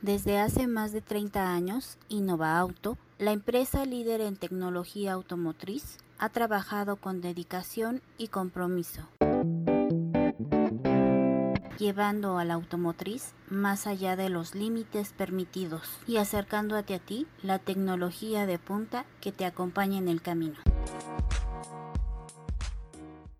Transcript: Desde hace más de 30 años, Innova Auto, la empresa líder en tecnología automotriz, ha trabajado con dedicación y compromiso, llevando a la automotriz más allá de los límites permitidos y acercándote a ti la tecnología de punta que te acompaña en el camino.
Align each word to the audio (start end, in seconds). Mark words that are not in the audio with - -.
Desde 0.00 0.38
hace 0.38 0.66
más 0.66 0.92
de 0.92 1.02
30 1.02 1.52
años, 1.52 1.98
Innova 2.08 2.58
Auto, 2.58 2.96
la 3.18 3.32
empresa 3.32 3.84
líder 3.84 4.22
en 4.22 4.36
tecnología 4.36 5.12
automotriz, 5.12 5.98
ha 6.18 6.30
trabajado 6.30 6.96
con 6.96 7.20
dedicación 7.20 8.00
y 8.16 8.28
compromiso, 8.28 9.02
llevando 11.78 12.38
a 12.38 12.44
la 12.44 12.54
automotriz 12.54 13.34
más 13.50 13.86
allá 13.86 14.16
de 14.16 14.30
los 14.30 14.54
límites 14.54 15.12
permitidos 15.12 15.98
y 16.06 16.16
acercándote 16.16 16.94
a 16.94 16.98
ti 17.00 17.26
la 17.42 17.58
tecnología 17.58 18.46
de 18.46 18.58
punta 18.58 19.04
que 19.20 19.30
te 19.30 19.44
acompaña 19.44 19.98
en 19.98 20.08
el 20.08 20.22
camino. 20.22 20.56